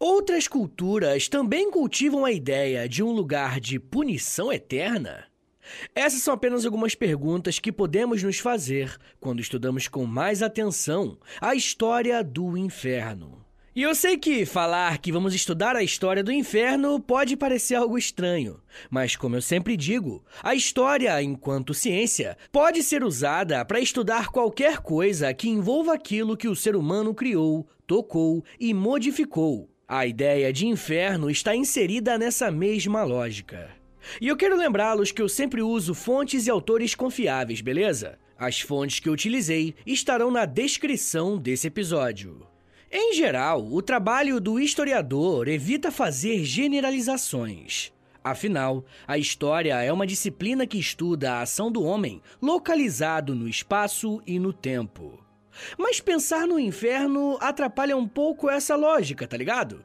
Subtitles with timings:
[0.00, 5.24] Outras culturas também cultivam a ideia de um lugar de punição eterna?
[5.92, 11.52] Essas são apenas algumas perguntas que podemos nos fazer quando estudamos com mais atenção a
[11.52, 13.44] história do inferno.
[13.74, 17.98] E eu sei que falar que vamos estudar a história do inferno pode parecer algo
[17.98, 24.28] estranho, mas como eu sempre digo, a história, enquanto ciência, pode ser usada para estudar
[24.28, 29.68] qualquer coisa que envolva aquilo que o ser humano criou, tocou e modificou.
[29.90, 33.70] A ideia de inferno está inserida nessa mesma lógica.
[34.20, 38.18] E eu quero lembrá-los que eu sempre uso fontes e autores confiáveis, beleza?
[38.38, 42.46] As fontes que eu utilizei estarão na descrição desse episódio.
[42.92, 47.90] Em geral, o trabalho do historiador evita fazer generalizações.
[48.22, 54.20] Afinal, a história é uma disciplina que estuda a ação do homem localizado no espaço
[54.26, 55.27] e no tempo.
[55.76, 59.84] Mas pensar no inferno atrapalha um pouco essa lógica, tá ligado?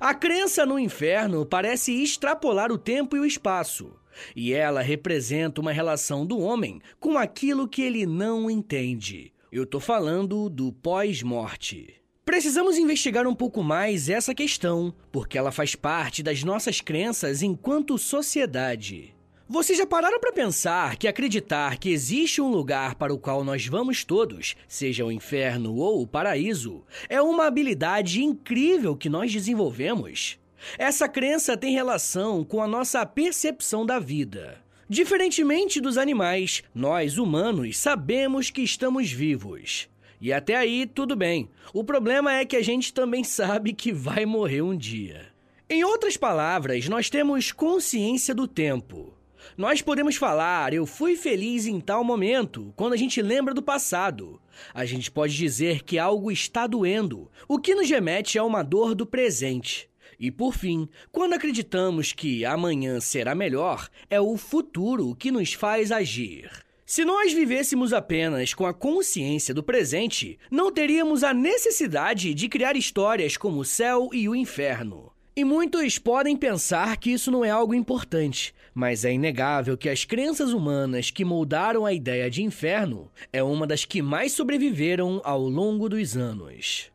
[0.00, 3.92] A crença no inferno parece extrapolar o tempo e o espaço,
[4.34, 9.32] e ela representa uma relação do homem com aquilo que ele não entende.
[9.50, 11.94] Eu tô falando do pós-morte.
[12.24, 17.98] Precisamos investigar um pouco mais essa questão, porque ela faz parte das nossas crenças enquanto
[17.98, 19.13] sociedade.
[19.46, 23.66] Vocês já pararam para pensar que acreditar que existe um lugar para o qual nós
[23.66, 30.38] vamos todos, seja o inferno ou o paraíso, é uma habilidade incrível que nós desenvolvemos?
[30.78, 34.58] Essa crença tem relação com a nossa percepção da vida.
[34.88, 39.90] Diferentemente dos animais, nós humanos sabemos que estamos vivos.
[40.22, 41.50] E até aí, tudo bem.
[41.74, 45.26] O problema é que a gente também sabe que vai morrer um dia.
[45.68, 49.12] Em outras palavras, nós temos consciência do tempo.
[49.56, 54.40] Nós podemos falar, eu fui feliz em tal momento, quando a gente lembra do passado.
[54.74, 58.96] A gente pode dizer que algo está doendo, o que nos remete a uma dor
[58.96, 59.88] do presente.
[60.18, 65.92] E por fim, quando acreditamos que amanhã será melhor, é o futuro que nos faz
[65.92, 66.50] agir.
[66.84, 72.76] Se nós vivêssemos apenas com a consciência do presente, não teríamos a necessidade de criar
[72.76, 75.13] histórias como o céu e o inferno.
[75.36, 80.04] E muitos podem pensar que isso não é algo importante, mas é inegável que as
[80.04, 85.40] crenças humanas que moldaram a ideia de inferno é uma das que mais sobreviveram ao
[85.40, 86.88] longo dos anos.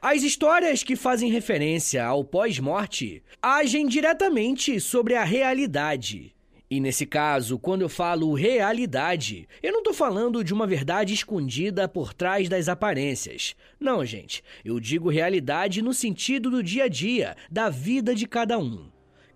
[0.00, 6.34] As histórias que fazem referência ao pós-morte agem diretamente sobre a realidade
[6.72, 11.86] e nesse caso, quando eu falo realidade, eu não estou falando de uma verdade escondida
[11.86, 13.54] por trás das aparências.
[13.78, 14.42] Não, gente.
[14.64, 18.86] Eu digo realidade no sentido do dia a dia, da vida de cada um.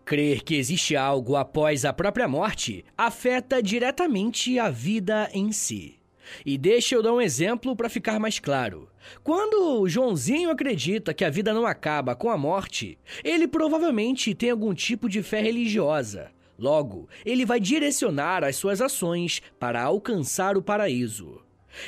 [0.03, 5.99] Crer que existe algo após a própria morte afeta diretamente a vida em si.
[6.43, 8.89] E deixa eu dar um exemplo para ficar mais claro.
[9.23, 14.49] Quando o Joãozinho acredita que a vida não acaba com a morte, ele provavelmente tem
[14.49, 16.35] algum tipo de fé religiosa.
[16.59, 21.41] Logo, ele vai direcionar as suas ações para alcançar o paraíso.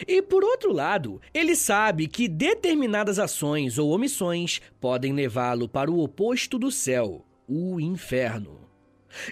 [0.07, 6.01] E por outro lado, ele sabe que determinadas ações ou omissões podem levá-lo para o
[6.01, 8.59] oposto do céu, o inferno.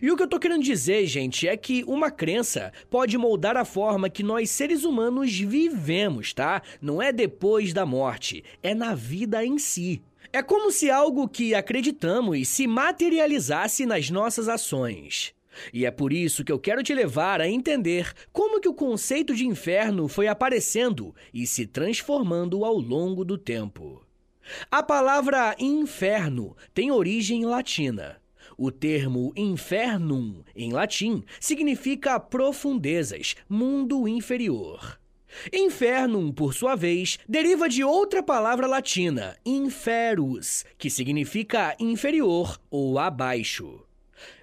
[0.03, 3.65] E o que eu tô querendo dizer, gente, é que uma crença pode moldar a
[3.65, 6.63] forma que nós seres humanos vivemos, tá?
[6.81, 10.03] Não é depois da morte, é na vida em si.
[10.33, 15.35] É como se algo que acreditamos se materializasse nas nossas ações.
[15.73, 19.35] E é por isso que eu quero te levar a entender como que o conceito
[19.35, 24.05] de inferno foi aparecendo e se transformando ao longo do tempo.
[24.71, 28.21] A palavra inferno tem origem latina.
[28.57, 34.99] O termo infernum, em latim, significa profundezas, mundo inferior.
[35.53, 43.87] Infernum, por sua vez, deriva de outra palavra latina, inferus, que significa inferior ou abaixo.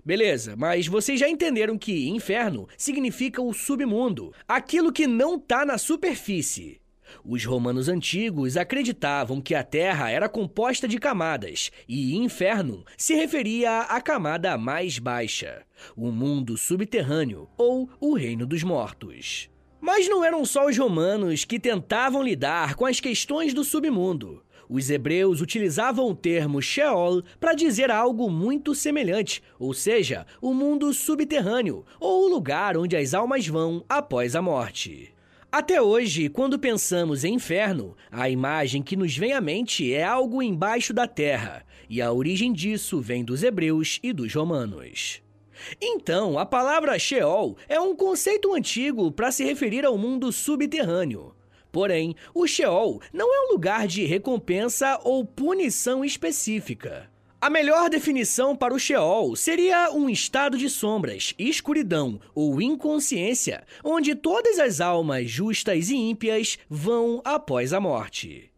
[0.05, 5.77] Beleza, mas vocês já entenderam que inferno significa o submundo, aquilo que não tá na
[5.77, 6.79] superfície.
[7.23, 13.81] Os romanos antigos acreditavam que a Terra era composta de camadas e inferno se referia
[13.81, 15.63] à camada mais baixa,
[15.95, 19.52] o mundo subterrâneo ou o reino dos mortos.
[19.85, 24.41] Mas não eram só os romanos que tentavam lidar com as questões do submundo.
[24.69, 30.93] Os hebreus utilizavam o termo Sheol para dizer algo muito semelhante, ou seja, o mundo
[30.93, 35.13] subterrâneo, ou o lugar onde as almas vão após a morte.
[35.51, 40.41] Até hoje, quando pensamos em inferno, a imagem que nos vem à mente é algo
[40.41, 45.21] embaixo da terra, e a origem disso vem dos hebreus e dos romanos.
[45.81, 51.35] Então, a palavra Sheol é um conceito antigo para se referir ao mundo subterrâneo.
[51.71, 57.09] Porém, o Sheol não é um lugar de recompensa ou punição específica.
[57.41, 64.15] A melhor definição para o Sheol seria um estado de sombras, escuridão ou inconsciência, onde
[64.15, 68.52] todas as almas justas e ímpias vão após a morte.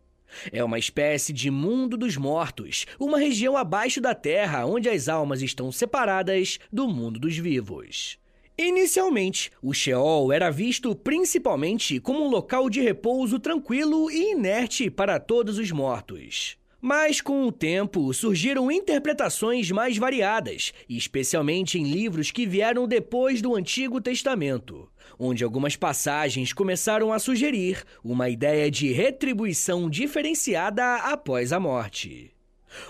[0.52, 5.42] É uma espécie de mundo dos mortos, uma região abaixo da terra onde as almas
[5.42, 8.18] estão separadas do mundo dos vivos.
[8.58, 15.20] Inicialmente, o Sheol era visto principalmente como um local de repouso tranquilo e inerte para
[15.20, 16.58] todos os mortos.
[16.80, 23.56] Mas com o tempo surgiram interpretações mais variadas, especialmente em livros que vieram depois do
[23.56, 24.88] Antigo Testamento,
[25.20, 32.32] onde algumas passagens começaram a sugerir uma ideia de retribuição diferenciada após a morte.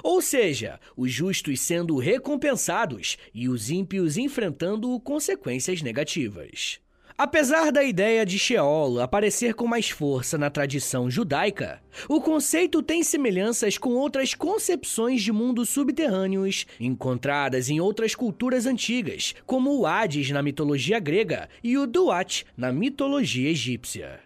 [0.03, 6.79] Ou seja, os justos sendo recompensados e os ímpios enfrentando consequências negativas.
[7.17, 13.03] Apesar da ideia de Sheol aparecer com mais força na tradição judaica, o conceito tem
[13.03, 20.29] semelhanças com outras concepções de mundos subterrâneos encontradas em outras culturas antigas, como o Hades
[20.31, 24.19] na mitologia grega e o Duat na mitologia egípcia.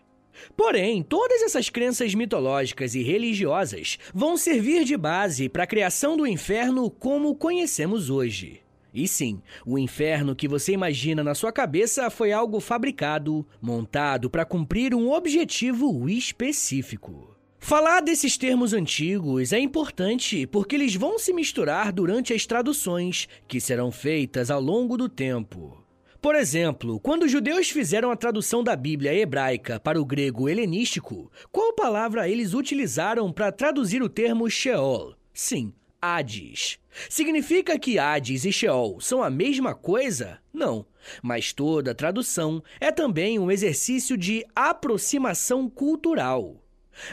[0.57, 6.25] Porém, todas essas crenças mitológicas e religiosas vão servir de base para a criação do
[6.25, 8.61] inferno como conhecemos hoje.
[8.93, 14.45] E sim, o inferno que você imagina na sua cabeça foi algo fabricado, montado para
[14.45, 17.35] cumprir um objetivo específico.
[17.59, 23.59] Falar desses termos antigos é importante porque eles vão se misturar durante as traduções que
[23.59, 25.77] serão feitas ao longo do tempo.
[26.21, 31.31] Por exemplo, quando os judeus fizeram a tradução da Bíblia hebraica para o grego helenístico,
[31.51, 35.15] qual palavra eles utilizaram para traduzir o termo Sheol?
[35.33, 35.71] Sim,
[36.01, 36.79] Hades.
[37.09, 40.39] Significa que Hades e Sheol são a mesma coisa?
[40.53, 40.85] Não.
[41.21, 46.63] Mas toda tradução é também um exercício de aproximação cultural.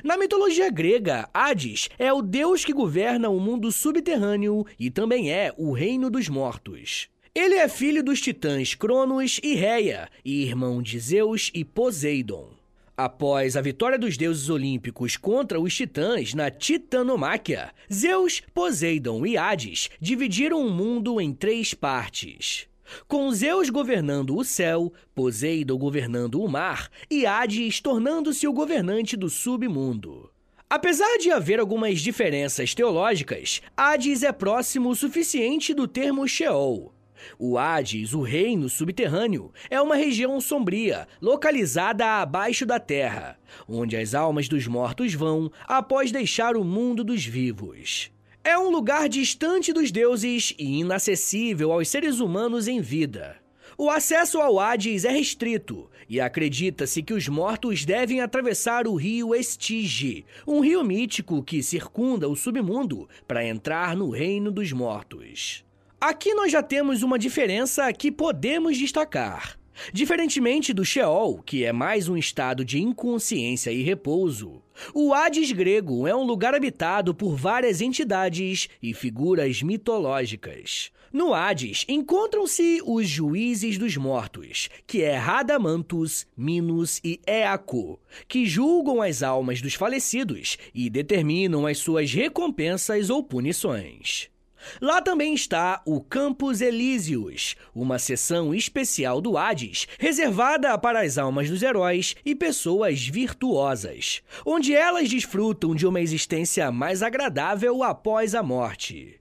[0.03, 5.53] Na mitologia grega, Hades é o deus que governa o mundo subterrâneo e também é
[5.57, 7.09] o reino dos mortos.
[7.35, 12.56] Ele é filho dos titãs Cronos e Reia, e irmão de Zeus e Poseidon.
[12.97, 19.91] Após a vitória dos deuses olímpicos contra os titãs na Titanomáquia, Zeus, Poseidon e Hades
[20.01, 22.67] dividiram o mundo em três partes.
[23.07, 29.29] Com Zeus governando o céu, Poseidon governando o mar e Hades tornando-se o governante do
[29.29, 30.31] submundo.
[30.69, 36.96] Apesar de haver algumas diferenças teológicas, Hades é próximo o suficiente do termo Sheol,
[37.39, 44.15] o Hades, o reino subterrâneo, é uma região sombria, localizada abaixo da terra, onde as
[44.15, 48.11] almas dos mortos vão após deixar o mundo dos vivos.
[48.43, 53.37] É um lugar distante dos deuses e inacessível aos seres humanos em vida.
[53.77, 59.35] O acesso ao Hades é restrito e acredita-se que os mortos devem atravessar o rio
[59.35, 65.66] Estige, um rio mítico que circunda o submundo para entrar no reino dos mortos.
[66.07, 69.59] Aqui nós já temos uma diferença que podemos destacar.
[69.93, 74.63] Diferentemente do Sheol, que é mais um estado de inconsciência e repouso,
[74.95, 80.93] o Hades grego é um lugar habitado por várias entidades e figuras mitológicas.
[81.13, 87.99] No Hades encontram-se os juízes dos mortos, que é Radamantus, Minos e Eaco,
[88.29, 94.31] que julgam as almas dos falecidos e determinam as suas recompensas ou punições.
[94.81, 101.49] Lá também está o Campus Elíseos, uma seção especial do Hades, reservada para as almas
[101.49, 108.43] dos heróis e pessoas virtuosas, onde elas desfrutam de uma existência mais agradável após a
[108.43, 109.21] morte.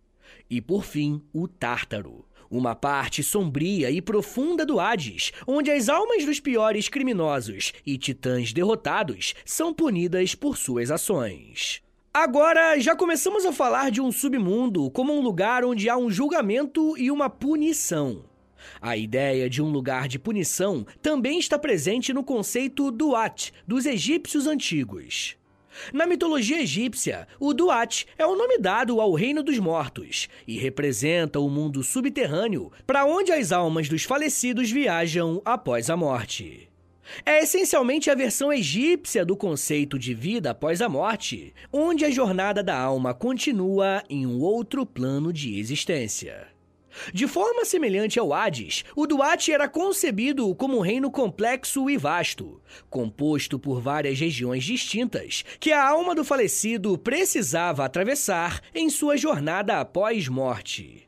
[0.50, 6.26] E por fim, o Tártaro, uma parte sombria e profunda do Hades, onde as almas
[6.26, 11.85] dos piores criminosos e titãs derrotados são punidas por suas ações.
[12.18, 16.98] Agora, já começamos a falar de um submundo como um lugar onde há um julgamento
[16.98, 18.24] e uma punição.
[18.82, 24.48] A ideia de um lugar de punição também está presente no conceito Duat dos egípcios
[24.48, 25.36] antigos.
[25.92, 31.42] Na mitologia egípcia, o Duat é o nome dado ao reino dos mortos e representa
[31.42, 36.70] o mundo subterrâneo para onde as almas dos falecidos viajam após a morte.
[37.26, 42.64] É essencialmente a versão egípcia do conceito de vida após a morte, onde a jornada
[42.64, 46.48] da alma continua em um outro plano de existência.
[47.14, 52.62] De forma semelhante ao Hades, o Duat era concebido como um reino complexo e vasto,
[52.90, 59.80] composto por várias regiões distintas que a alma do falecido precisava atravessar em sua jornada
[59.80, 61.05] após morte.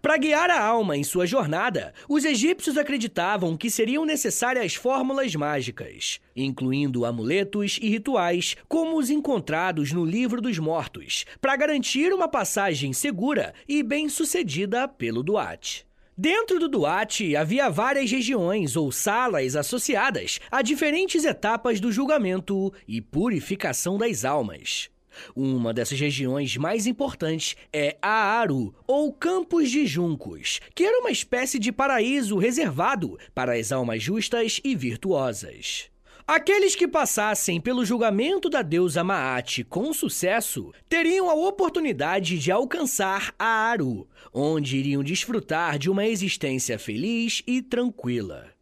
[0.00, 6.20] Para guiar a alma em sua jornada, os egípcios acreditavam que seriam necessárias fórmulas mágicas,
[6.34, 12.92] incluindo amuletos e rituais, como os encontrados no Livro dos Mortos, para garantir uma passagem
[12.92, 15.86] segura e bem-sucedida pelo Duat.
[16.20, 23.00] Dentro do Duat havia várias regiões ou salas associadas a diferentes etapas do julgamento e
[23.00, 24.90] purificação das almas.
[25.34, 31.58] Uma dessas regiões mais importantes é Aaru, ou Campos de Juncos, que era uma espécie
[31.58, 35.90] de paraíso reservado para as almas justas e virtuosas.
[36.26, 43.34] Aqueles que passassem pelo julgamento da deusa Maat com sucesso teriam a oportunidade de alcançar
[43.38, 48.57] Aaru, onde iriam desfrutar de uma existência feliz e tranquila.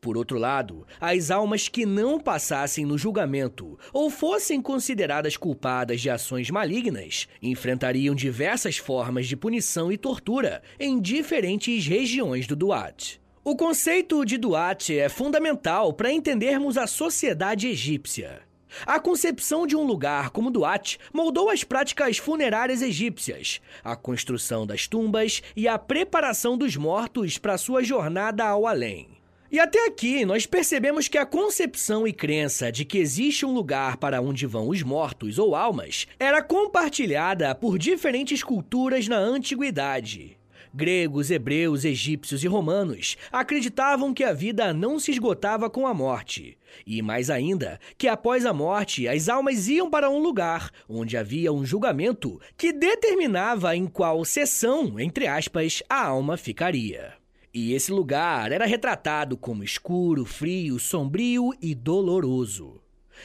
[0.00, 6.10] Por outro lado, as almas que não passassem no julgamento ou fossem consideradas culpadas de
[6.10, 13.20] ações malignas enfrentariam diversas formas de punição e tortura em diferentes regiões do Duat.
[13.42, 18.42] O conceito de Duat é fundamental para entendermos a sociedade egípcia.
[18.86, 24.86] A concepção de um lugar como Duat moldou as práticas funerárias egípcias, a construção das
[24.86, 29.19] tumbas e a preparação dos mortos para sua jornada ao além.
[29.52, 33.96] E até aqui nós percebemos que a concepção e crença de que existe um lugar
[33.96, 40.38] para onde vão os mortos ou almas era compartilhada por diferentes culturas na antiguidade.
[40.72, 46.56] Gregos, hebreus, egípcios e romanos acreditavam que a vida não se esgotava com a morte.
[46.86, 51.52] E mais ainda, que após a morte as almas iam para um lugar onde havia
[51.52, 57.19] um julgamento que determinava em qual sessão, entre aspas, a alma ficaria.
[57.52, 62.80] E esse lugar era retratado como escuro, frio, sombrio e doloroso.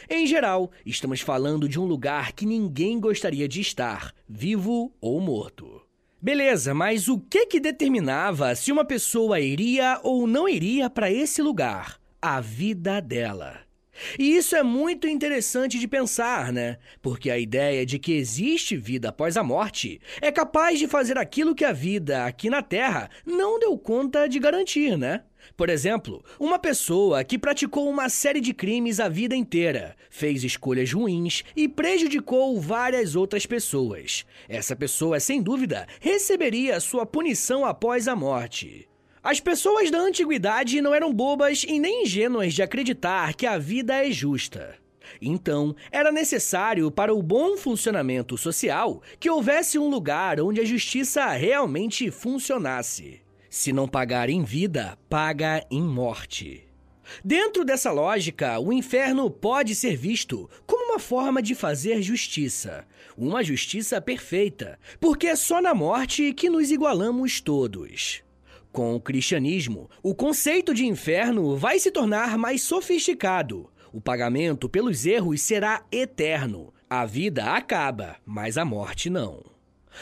[0.10, 5.82] Em geral, estamos falando de um lugar que ninguém gostaria de estar, vivo ou morto.
[6.22, 11.42] Beleza, mas o que que determinava se uma pessoa iria ou não iria para esse
[11.42, 12.00] lugar?
[12.20, 13.65] A vida dela.
[14.18, 16.78] E isso é muito interessante de pensar, né?
[17.02, 21.56] Porque a ideia de que existe vida após a morte é capaz de fazer aquilo
[21.56, 25.24] que a vida aqui na Terra não deu conta de garantir, né?
[25.56, 30.92] Por exemplo, uma pessoa que praticou uma série de crimes a vida inteira, fez escolhas
[30.92, 34.26] ruins e prejudicou várias outras pessoas.
[34.50, 38.88] Essa pessoa, sem dúvida, receberia sua punição após a morte.
[39.26, 44.06] As pessoas da antiguidade não eram bobas e nem ingênuas de acreditar que a vida
[44.06, 44.76] é justa.
[45.20, 51.28] Então, era necessário para o bom funcionamento social que houvesse um lugar onde a justiça
[51.32, 53.20] realmente funcionasse.
[53.50, 56.64] Se não pagar em vida, paga em morte.
[57.24, 62.86] Dentro dessa lógica, o inferno pode ser visto como uma forma de fazer justiça,
[63.18, 68.24] uma justiça perfeita, porque é só na morte que nos igualamos todos.
[68.76, 73.70] Com o cristianismo, o conceito de inferno vai se tornar mais sofisticado.
[73.94, 76.74] O pagamento pelos erros será eterno.
[76.90, 79.42] A vida acaba, mas a morte não.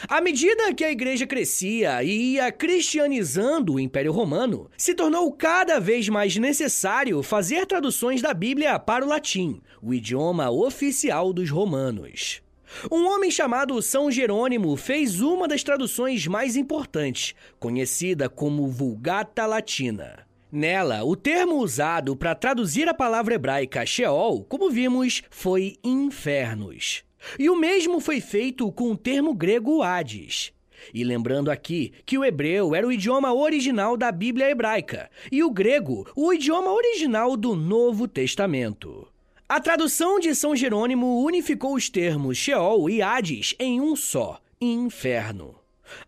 [0.08, 5.78] À medida que a igreja crescia e ia cristianizando o Império Romano, se tornou cada
[5.78, 12.42] vez mais necessário fazer traduções da Bíblia para o latim, o idioma oficial dos romanos.
[12.90, 20.26] Um homem chamado São Jerônimo fez uma das traduções mais importantes, conhecida como Vulgata Latina.
[20.50, 27.02] Nela, o termo usado para traduzir a palavra hebraica Sheol, como vimos, foi infernos.
[27.38, 30.52] E o mesmo foi feito com o termo grego Hades.
[30.92, 35.50] E lembrando aqui que o hebreu era o idioma original da Bíblia hebraica e o
[35.50, 39.08] grego o idioma original do Novo Testamento.
[39.46, 45.54] A tradução de São Jerônimo unificou os termos Sheol e Hades em um só, inferno.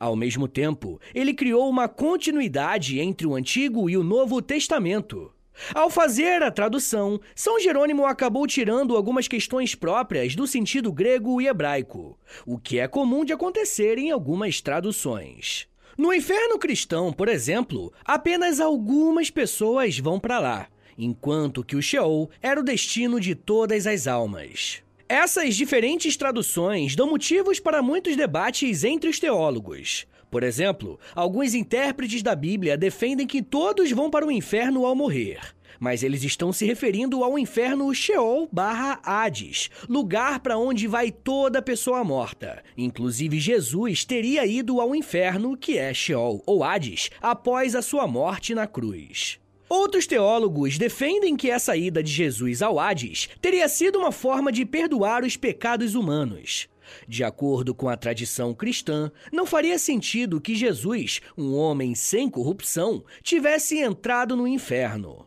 [0.00, 5.30] Ao mesmo tempo, ele criou uma continuidade entre o Antigo e o Novo Testamento.
[5.74, 11.46] Ao fazer a tradução, São Jerônimo acabou tirando algumas questões próprias do sentido grego e
[11.46, 15.68] hebraico, o que é comum de acontecer em algumas traduções.
[15.96, 22.30] No inferno cristão, por exemplo, apenas algumas pessoas vão para lá, enquanto que o Sheol
[22.42, 24.82] era o destino de todas as almas.
[25.08, 30.06] Essas diferentes traduções dão motivos para muitos debates entre os teólogos.
[30.28, 35.38] Por exemplo, alguns intérpretes da Bíblia defendem que todos vão para o inferno ao morrer,
[35.78, 41.62] mas eles estão se referindo ao inferno Sheol barra Hades, lugar para onde vai toda
[41.62, 42.62] pessoa morta.
[42.76, 48.54] Inclusive, Jesus teria ido ao inferno, que é Sheol ou Hades, após a sua morte
[48.54, 49.38] na cruz.
[49.68, 54.64] Outros teólogos defendem que essa ida de Jesus ao Hades teria sido uma forma de
[54.64, 56.68] perdoar os pecados humanos.
[57.08, 63.04] De acordo com a tradição cristã, não faria sentido que Jesus, um homem sem corrupção,
[63.22, 65.26] tivesse entrado no inferno.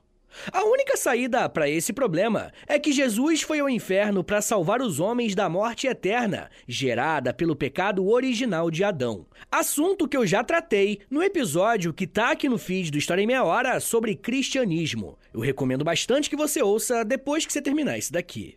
[0.52, 5.00] A única saída para esse problema é que Jesus foi ao inferno para salvar os
[5.00, 9.26] homens da morte eterna, gerada pelo pecado original de Adão.
[9.52, 13.28] Assunto que eu já tratei no episódio que tá aqui no feed do História em
[13.28, 15.18] Meia Hora sobre cristianismo.
[15.34, 18.56] Eu recomendo bastante que você ouça depois que você terminar isso daqui.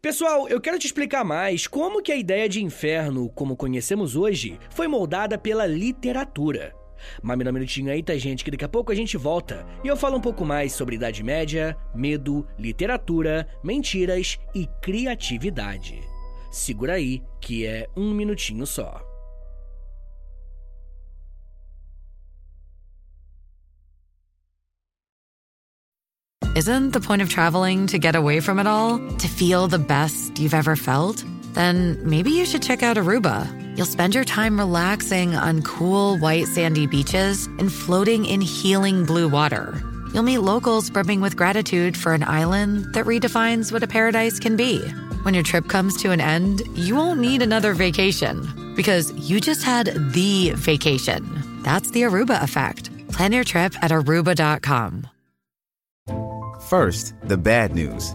[0.00, 4.58] Pessoal, eu quero te explicar mais como que a ideia de inferno, como conhecemos hoje,
[4.70, 6.74] foi moldada pela literatura.
[7.22, 8.44] Dá um minutinho aí, tá, gente?
[8.44, 11.22] Que daqui a pouco a gente volta e eu falo um pouco mais sobre Idade
[11.22, 16.00] Média, medo, literatura, mentiras e criatividade.
[16.50, 19.00] Segura aí, que é um minutinho só.
[26.54, 28.98] Isn't the point of traveling to get away from it all?
[28.98, 31.24] To feel the best you've ever felt?
[31.54, 33.46] Then maybe you should check out Aruba.
[33.76, 39.28] You'll spend your time relaxing on cool, white, sandy beaches and floating in healing blue
[39.28, 39.80] water.
[40.12, 44.56] You'll meet locals brimming with gratitude for an island that redefines what a paradise can
[44.56, 44.78] be.
[45.22, 49.62] When your trip comes to an end, you won't need another vacation because you just
[49.62, 51.62] had the vacation.
[51.62, 52.90] That's the Aruba effect.
[53.08, 55.06] Plan your trip at aruba.com.
[56.68, 58.14] First, the bad news.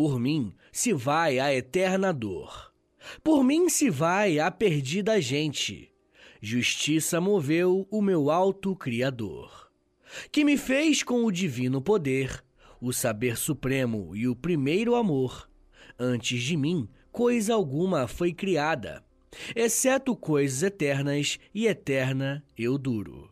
[0.00, 2.72] Por mim, se vai a eterna dor.
[3.22, 5.92] Por mim se vai a perdida gente.
[6.40, 9.70] Justiça moveu o meu alto Criador,
[10.32, 12.42] que me fez com o divino poder,
[12.80, 15.50] o saber supremo e o primeiro amor.
[15.98, 19.04] Antes de mim, coisa alguma foi criada,
[19.54, 23.30] exceto coisas eternas, e eterna eu duro.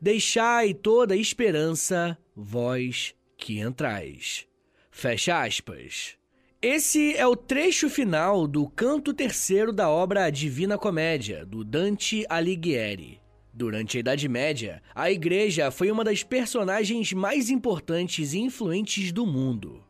[0.00, 4.50] Deixai toda esperança, vós que entrais.
[4.94, 6.16] Fecha aspas.
[6.60, 13.18] Esse é o trecho final do canto terceiro da obra Divina Comédia, do Dante Alighieri.
[13.52, 19.26] Durante a Idade Média, a igreja foi uma das personagens mais importantes e influentes do
[19.26, 19.82] mundo.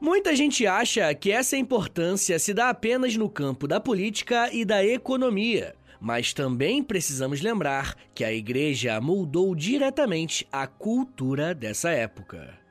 [0.00, 4.84] Muita gente acha que essa importância se dá apenas no campo da política e da
[4.84, 12.65] economia, mas também precisamos lembrar que a igreja moldou diretamente a cultura dessa época.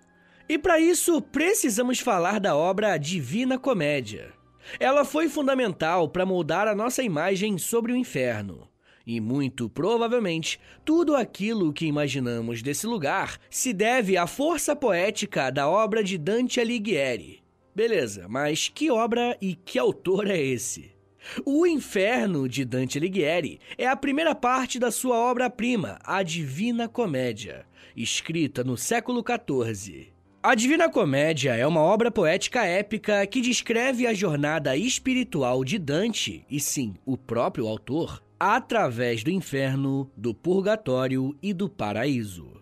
[0.48, 4.32] E para isso, precisamos falar da obra Divina Comédia.
[4.80, 8.70] Ela foi fundamental para moldar a nossa imagem sobre o inferno.
[9.08, 15.68] E muito provavelmente, tudo aquilo que imaginamos desse lugar se deve à força poética da
[15.68, 17.44] obra de Dante Alighieri.
[17.76, 20.92] Beleza, mas que obra e que autor é esse?
[21.44, 27.66] O Inferno de Dante Alighieri é a primeira parte da sua obra-prima, A Divina Comédia,
[27.96, 30.15] escrita no século XIV.
[30.48, 36.46] A Divina Comédia é uma obra poética épica que descreve a jornada espiritual de Dante,
[36.48, 42.62] e sim, o próprio autor, através do inferno, do purgatório e do paraíso.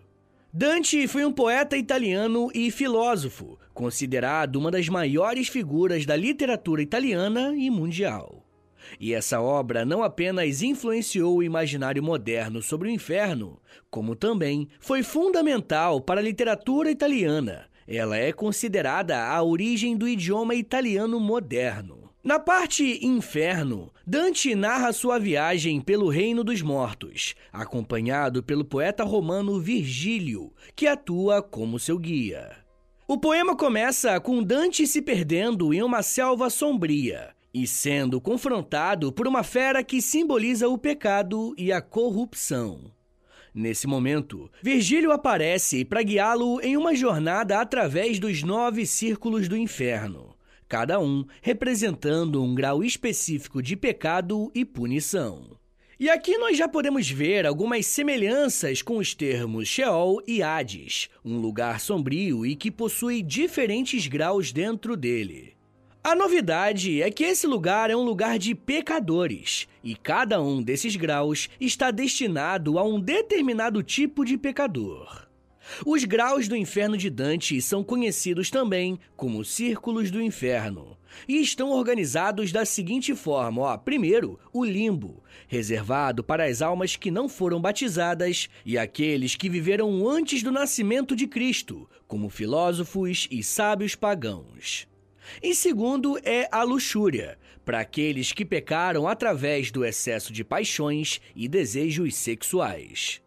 [0.50, 7.54] Dante foi um poeta italiano e filósofo, considerado uma das maiores figuras da literatura italiana
[7.54, 8.46] e mundial.
[8.98, 15.02] E essa obra não apenas influenciou o imaginário moderno sobre o inferno, como também foi
[15.02, 22.10] fundamental para a literatura italiana, ela é considerada a origem do idioma italiano moderno.
[22.22, 29.60] Na parte Inferno, Dante narra sua viagem pelo reino dos mortos, acompanhado pelo poeta romano
[29.60, 32.56] Virgílio, que atua como seu guia.
[33.06, 39.28] O poema começa com Dante se perdendo em uma selva sombria e sendo confrontado por
[39.28, 42.90] uma fera que simboliza o pecado e a corrupção.
[43.54, 50.34] Nesse momento, Virgílio aparece para guiá-lo em uma jornada através dos nove círculos do inferno,
[50.68, 55.56] cada um representando um grau específico de pecado e punição.
[56.00, 61.38] E aqui nós já podemos ver algumas semelhanças com os termos Sheol e Hades, um
[61.38, 65.53] lugar sombrio e que possui diferentes graus dentro dele.
[66.06, 70.94] A novidade é que esse lugar é um lugar de pecadores, e cada um desses
[70.96, 75.26] graus está destinado a um determinado tipo de pecador.
[75.86, 80.94] Os graus do inferno de Dante são conhecidos também como círculos do inferno
[81.26, 87.10] e estão organizados da seguinte forma: ó, primeiro, o limbo, reservado para as almas que
[87.10, 93.42] não foram batizadas e aqueles que viveram antes do nascimento de Cristo, como filósofos e
[93.42, 94.86] sábios pagãos.
[95.42, 101.48] E segundo é a luxúria, para aqueles que pecaram através do excesso de paixões e
[101.48, 103.22] desejos sexuais.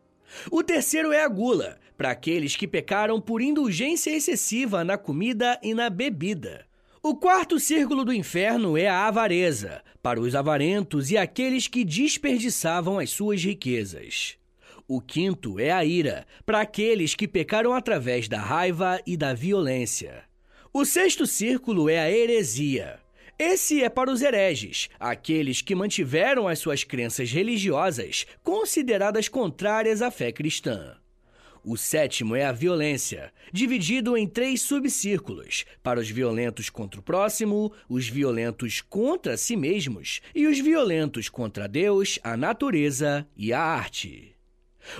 [0.51, 5.73] O terceiro é a gula, para aqueles que pecaram por indulgência excessiva na comida e
[5.73, 6.65] na bebida.
[7.01, 12.99] O quarto círculo do inferno é a avareza, para os avarentos e aqueles que desperdiçavam
[12.99, 14.37] as suas riquezas.
[14.87, 20.23] O quinto é a ira, para aqueles que pecaram através da raiva e da violência.
[20.73, 22.99] O sexto círculo é a heresia.
[23.39, 30.11] Esse é para os hereges, aqueles que mantiveram as suas crenças religiosas consideradas contrárias à
[30.11, 30.97] fé cristã.
[31.63, 37.71] O sétimo é a violência, dividido em três subcírculos: para os violentos contra o próximo,
[37.89, 44.36] os violentos contra si mesmos e os violentos contra Deus, a natureza e a arte.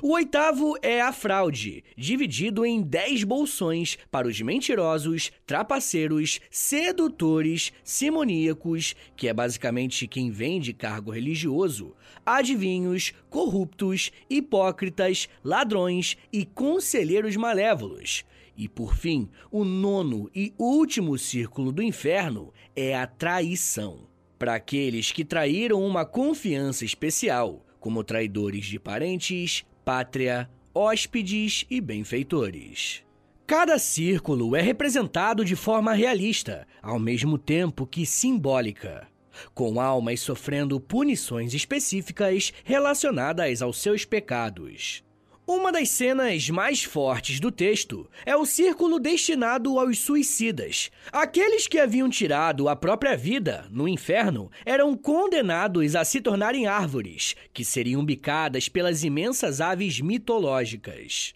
[0.02, 8.96] O oitavo é a fraude, dividido em dez bolsões para os mentirosos, trapaceiros, sedutores, simoníacos,
[9.16, 11.96] que é basicamente quem vende cargo religioso,
[12.26, 18.26] adivinhos, corruptos, hipócritas, ladrões e conselheiros malévolos.
[18.58, 24.08] E por fim, o nono e último círculo do inferno é a traição.
[24.40, 33.06] Para aqueles que traíram uma confiança especial, como traidores de parentes, pátria, hóspedes e benfeitores.
[33.48, 39.08] Cada círculo é representado de forma realista, ao mesmo tempo que simbólica,
[39.54, 45.06] com almas sofrendo punições específicas relacionadas aos seus pecados.
[45.48, 50.92] Uma das cenas mais fortes do texto é o círculo destinado aos suicidas.
[51.10, 57.34] Aqueles que haviam tirado a própria vida no inferno eram condenados a se tornarem árvores,
[57.54, 61.34] que seriam bicadas pelas imensas aves mitológicas.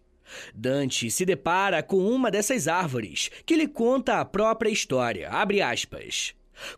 [0.53, 5.31] Dante se depara com uma dessas árvores, que lhe conta a própria história.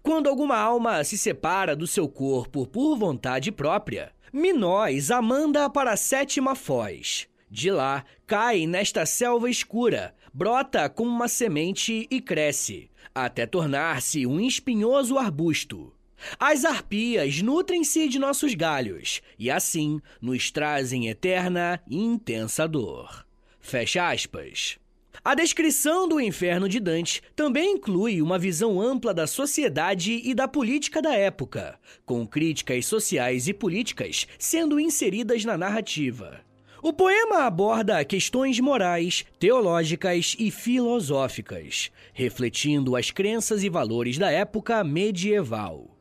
[0.03, 5.91] Quando alguma alma se separa do seu corpo por vontade própria, Minóis a manda para
[5.91, 7.27] a sétima foz.
[7.51, 14.39] De lá, cai nesta selva escura, brota como uma semente e cresce, até tornar-se um
[14.39, 15.93] espinhoso arbusto.
[16.39, 23.27] As arpias nutrem-se de nossos galhos e assim nos trazem eterna e intensa dor.
[23.59, 24.79] Fecha aspas.
[25.25, 30.49] A descrição do inferno de Dante também inclui uma visão ampla da sociedade e da
[30.49, 36.41] política da época, com críticas sociais e políticas sendo inseridas na narrativa.
[36.81, 44.83] O poema aborda questões morais, teológicas e filosóficas, refletindo as crenças e valores da época
[44.83, 45.97] medieval.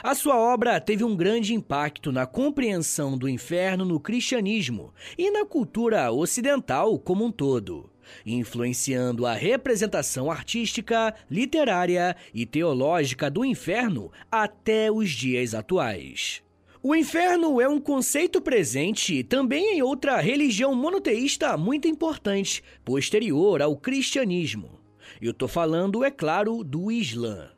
[0.00, 5.44] A sua obra teve um grande impacto na compreensão do inferno no cristianismo e na
[5.44, 7.90] cultura ocidental como um todo,
[8.24, 16.42] influenciando a representação artística, literária e teológica do inferno até os dias atuais.
[16.82, 23.76] O inferno é um conceito presente também em outra religião monoteísta muito importante, posterior ao
[23.76, 24.80] cristianismo.
[25.20, 27.50] Eu estou falando, é claro, do Islã.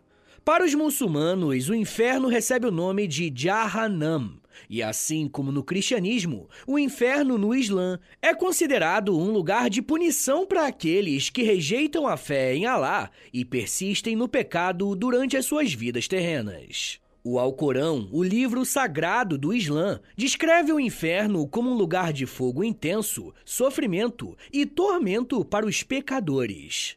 [0.45, 4.42] Para os muçulmanos, o inferno recebe o nome de Jahannam.
[4.69, 10.47] E assim como no cristianismo, o inferno no Islã é considerado um lugar de punição
[10.47, 15.73] para aqueles que rejeitam a fé em Alá e persistem no pecado durante as suas
[15.73, 17.01] vidas terrenas.
[17.25, 22.65] O Alcorão, o livro sagrado do Islã, descreve o inferno como um lugar de fogo
[22.65, 26.97] intenso, sofrimento e tormento para os pecadores.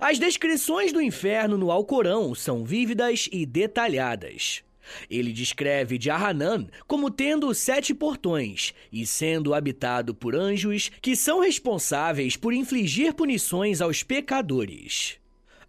[0.00, 4.64] As descrições do inferno no Alcorão são vívidas e detalhadas.
[5.10, 12.36] Ele descreve Jahannam como tendo sete portões e sendo habitado por anjos que são responsáveis
[12.36, 15.20] por infligir punições aos pecadores.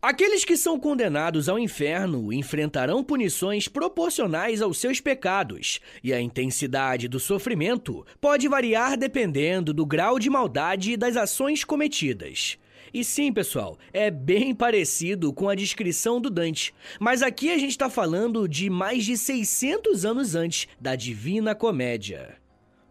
[0.02, 7.08] Aqueles que são condenados ao inferno enfrentarão punições proporcionais aos seus pecados, e a intensidade
[7.08, 12.58] do sofrimento pode variar dependendo do grau de maldade das ações cometidas.
[12.94, 17.72] E sim, pessoal, é bem parecido com a descrição do Dante, mas aqui a gente
[17.72, 22.36] está falando de mais de 600 anos antes da Divina Comédia.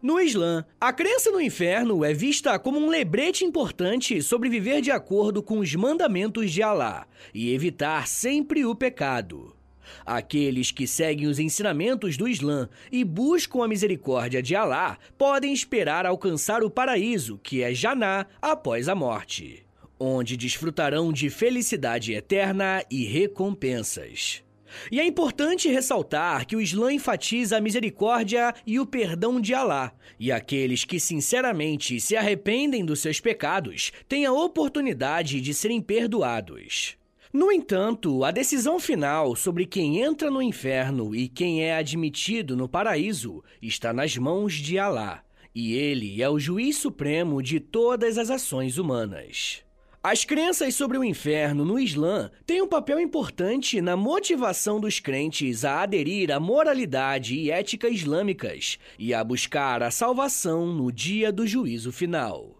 [0.01, 4.89] No Islã, a crença no inferno é vista como um lembrete importante sobre viver de
[4.89, 9.55] acordo com os mandamentos de Alá e evitar sempre o pecado.
[10.03, 16.07] Aqueles que seguem os ensinamentos do Islã e buscam a misericórdia de Alá podem esperar
[16.07, 19.63] alcançar o paraíso, que é Janá, após a morte,
[20.01, 24.43] onde desfrutarão de felicidade eterna e recompensas.
[24.91, 29.93] E é importante ressaltar que o Islã enfatiza a misericórdia e o perdão de Alá,
[30.19, 36.97] e aqueles que sinceramente se arrependem dos seus pecados têm a oportunidade de serem perdoados.
[37.31, 42.67] No entanto, a decisão final sobre quem entra no inferno e quem é admitido no
[42.67, 48.29] paraíso está nas mãos de Alá, e ele é o juiz supremo de todas as
[48.29, 49.63] ações humanas.
[50.03, 55.63] As crenças sobre o inferno no Islã têm um papel importante na motivação dos crentes
[55.63, 61.45] a aderir à moralidade e ética islâmicas e a buscar a salvação no dia do
[61.45, 62.57] juízo final.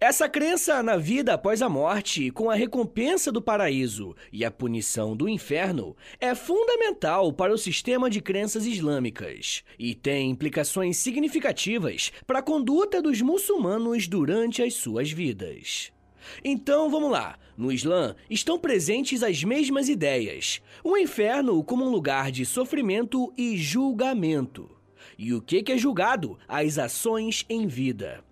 [0.00, 5.16] Essa crença na vida após a morte, com a recompensa do paraíso e a punição
[5.16, 12.38] do inferno, é fundamental para o sistema de crenças islâmicas e tem implicações significativas para
[12.38, 15.95] a conduta dos muçulmanos durante as suas vidas.
[16.44, 17.38] Então vamos lá.
[17.56, 23.56] No Islã estão presentes as mesmas ideias: o inferno como um lugar de sofrimento e
[23.56, 24.70] julgamento.
[25.18, 26.38] E o que é julgado?
[26.46, 28.22] As ações em vida.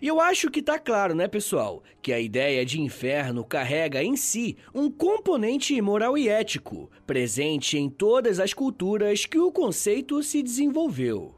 [0.00, 4.16] E eu acho que tá claro, né, pessoal, que a ideia de inferno carrega em
[4.16, 10.42] si um componente moral e ético, presente em todas as culturas que o conceito se
[10.42, 11.34] desenvolveu.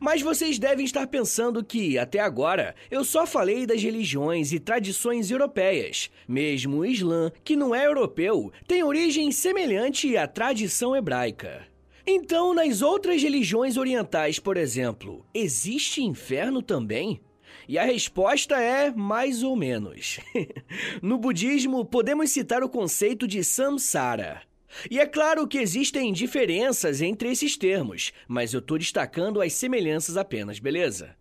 [0.00, 5.30] Mas vocês devem estar pensando que, até agora, eu só falei das religiões e tradições
[5.30, 6.10] europeias.
[6.28, 11.66] Mesmo o Islã, que não é europeu, tem origem semelhante à tradição hebraica.
[12.06, 17.20] Então, nas outras religiões orientais, por exemplo, existe inferno também?
[17.68, 20.18] E a resposta é mais ou menos.
[21.02, 24.42] no budismo, podemos citar o conceito de samsara
[24.90, 30.16] e é claro que existem diferenças entre esses termos, mas eu estou destacando as semelhanças
[30.16, 31.16] apenas, beleza?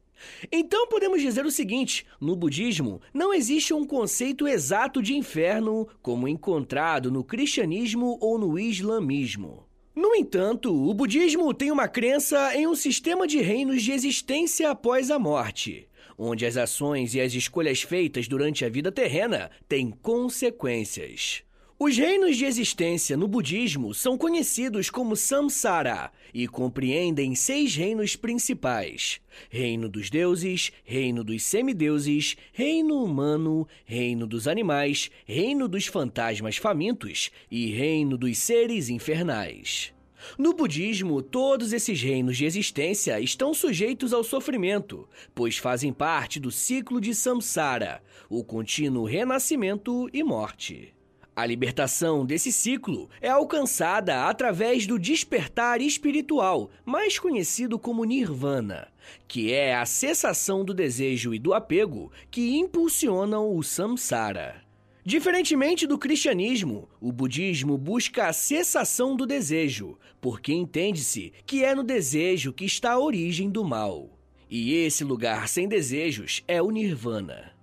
[0.51, 6.27] Então podemos dizer o seguinte: no budismo não existe um conceito exato de inferno como
[6.27, 9.65] encontrado no cristianismo ou no islamismo.
[9.95, 15.12] No entanto, o budismo tem uma crença em um sistema de reinos de existência após
[15.12, 21.43] a morte, onde as ações e as escolhas feitas durante a vida terrena têm consequências.
[21.81, 29.21] Os reinos de existência no budismo são conhecidos como samsara e compreendem seis reinos principais:
[29.49, 37.31] Reino dos deuses, Reino dos semideuses, Reino humano, Reino dos animais, Reino dos fantasmas famintos
[37.49, 39.93] e Reino dos seres infernais.
[40.37, 46.51] No budismo, todos esses reinos de existência estão sujeitos ao sofrimento, pois fazem parte do
[46.51, 50.93] ciclo de samsara, o contínuo renascimento e morte.
[51.35, 58.89] A libertação desse ciclo é alcançada através do despertar espiritual, mais conhecido como nirvana,
[59.27, 64.61] que é a cessação do desejo e do apego que impulsionam o samsara.
[65.05, 71.83] Diferentemente do cristianismo, o budismo busca a cessação do desejo, porque entende-se que é no
[71.83, 74.09] desejo que está a origem do mal.
[74.49, 77.58] E esse lugar sem desejos é o nirvana.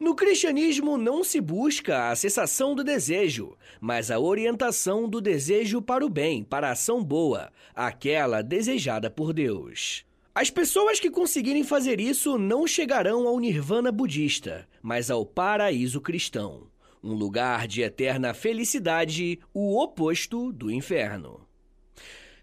[0.00, 6.04] No cristianismo não se busca a cessação do desejo, mas a orientação do desejo para
[6.04, 10.04] o bem, para a ação boa, aquela desejada por Deus.
[10.34, 16.66] As pessoas que conseguirem fazer isso não chegarão ao nirvana budista, mas ao paraíso cristão,
[17.02, 21.46] um lugar de eterna felicidade, o oposto do inferno.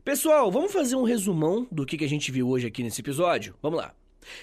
[0.04, 3.56] Pessoal, vamos fazer um resumão do que a gente viu hoje aqui nesse episódio?
[3.62, 3.94] Vamos lá.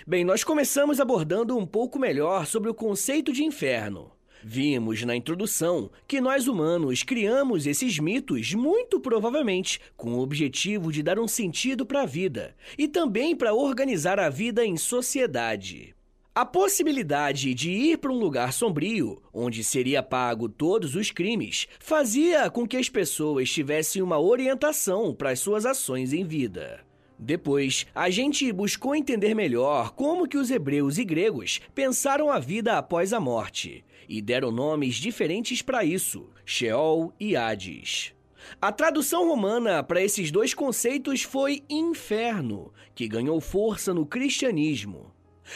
[0.07, 4.13] Bem, nós começamos abordando um pouco melhor sobre o conceito de inferno.
[4.43, 11.03] Vimos na introdução que nós humanos criamos esses mitos muito provavelmente com o objetivo de
[11.03, 15.95] dar um sentido para a vida e também para organizar a vida em sociedade.
[16.35, 22.49] A possibilidade de ir para um lugar sombrio, onde seria pago todos os crimes, fazia
[22.49, 26.88] com que as pessoas tivessem uma orientação para as suas ações em vida.
[27.19, 32.79] Depois, a gente buscou entender melhor como que os hebreus e gregos pensaram a vida
[32.79, 38.15] após a morte e deram nomes diferentes para isso: Sheol e Hades.
[38.61, 45.13] A tradução romana para esses dois conceitos foi inferno, que ganhou força no cristianismo.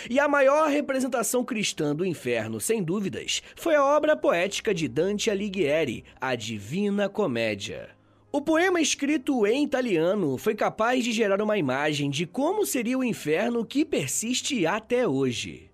[0.09, 5.31] E a maior representação cristã do inferno, sem dúvidas, foi a obra poética de Dante
[5.31, 7.91] Alighieri, A Divina Comédia.
[8.35, 13.05] O poema escrito em italiano foi capaz de gerar uma imagem de como seria o
[13.05, 15.71] inferno que persiste até hoje.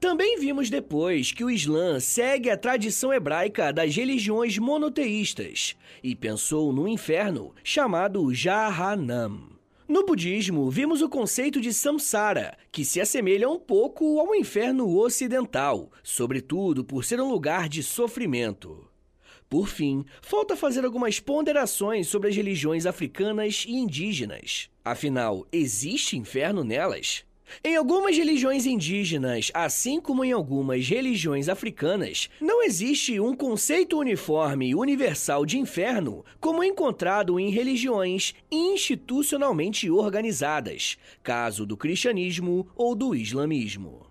[0.00, 6.72] Também vimos depois que o Islã segue a tradição hebraica das religiões monoteístas e pensou
[6.72, 9.50] no inferno chamado Jahannam.
[9.86, 15.92] No budismo, vimos o conceito de samsara, que se assemelha um pouco ao inferno ocidental,
[16.02, 18.87] sobretudo por ser um lugar de sofrimento.
[19.48, 24.68] Por fim, falta fazer algumas ponderações sobre as religiões africanas e indígenas.
[24.84, 27.24] Afinal, existe inferno nelas?
[27.64, 34.68] Em algumas religiões indígenas, assim como em algumas religiões africanas, não existe um conceito uniforme
[34.68, 43.14] e universal de inferno como encontrado em religiões institucionalmente organizadas, caso do cristianismo ou do
[43.14, 44.07] islamismo.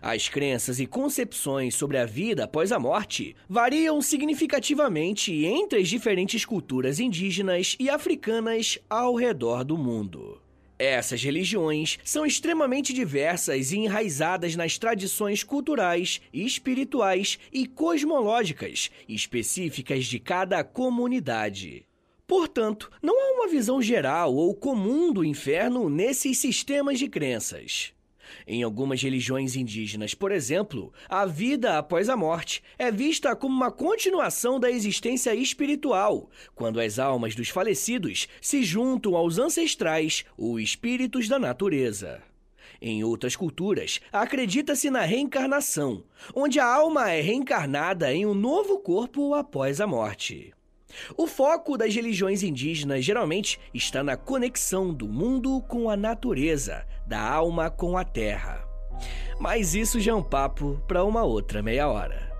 [0.00, 6.44] As crenças e concepções sobre a vida após a morte variam significativamente entre as diferentes
[6.44, 10.40] culturas indígenas e africanas ao redor do mundo.
[10.78, 20.18] Essas religiões são extremamente diversas e enraizadas nas tradições culturais, espirituais e cosmológicas específicas de
[20.18, 21.86] cada comunidade.
[22.26, 27.92] Portanto, não há uma visão geral ou comum do inferno nesses sistemas de crenças.
[28.52, 33.72] Em algumas religiões indígenas, por exemplo, a vida após a morte é vista como uma
[33.72, 41.28] continuação da existência espiritual, quando as almas dos falecidos se juntam aos ancestrais ou espíritos
[41.28, 42.22] da natureza.
[42.78, 49.32] Em outras culturas, acredita-se na reencarnação, onde a alma é reencarnada em um novo corpo
[49.32, 50.52] após a morte.
[51.16, 57.20] O foco das religiões indígenas geralmente está na conexão do mundo com a natureza, da
[57.20, 58.66] alma com a terra.
[59.38, 62.31] Mas isso já é um papo para uma outra meia hora.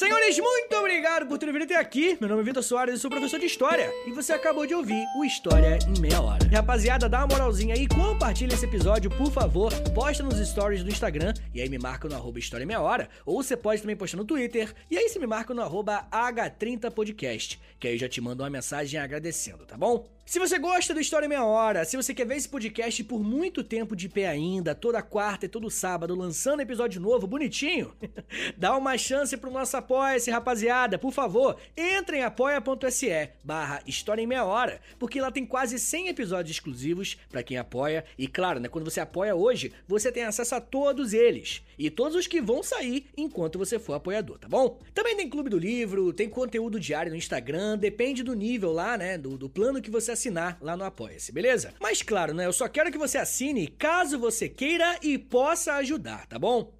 [0.00, 2.16] Senhores, muito obrigado por terem vindo até aqui.
[2.18, 3.92] Meu nome é Vitor Soares, eu sou professor de História.
[4.06, 6.42] E você acabou de ouvir o História em Meia Hora.
[6.50, 9.70] Rapaziada, dá uma moralzinha aí, compartilha esse episódio, por favor.
[9.94, 13.10] Posta nos stories do Instagram e aí me marca no arroba História em Meia Hora.
[13.26, 14.74] Ou você pode também postar no Twitter.
[14.90, 17.58] E aí você me marca no arroba H30podcast.
[17.78, 20.08] Que aí eu já te mando uma mensagem agradecendo, tá bom?
[20.30, 23.20] Se você gosta do História em Meia Hora, se você quer ver esse podcast por
[23.20, 27.92] muito tempo de pé ainda, toda quarta e todo sábado, lançando episódio novo, bonitinho,
[28.56, 30.98] dá uma chance pro nosso apoia-se, rapaziada.
[30.98, 36.08] Por favor, entre em apoia.se barra História em Meia Hora, porque lá tem quase 100
[36.08, 38.04] episódios exclusivos para quem apoia.
[38.16, 41.62] E claro, né, quando você apoia hoje, você tem acesso a todos eles.
[41.76, 44.78] E todos os que vão sair enquanto você for apoiador, tá bom?
[44.94, 49.18] Também tem Clube do Livro, tem conteúdo diário no Instagram, depende do nível lá, né,
[49.18, 51.74] do, do plano que você assinar lá no Apoia-se, beleza?
[51.80, 52.46] Mas claro, né?
[52.46, 56.79] Eu só quero que você assine caso você queira e possa ajudar, tá bom?